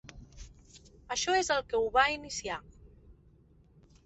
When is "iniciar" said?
2.15-2.59